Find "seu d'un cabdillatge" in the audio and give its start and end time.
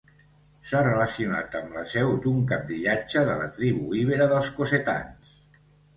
1.91-3.23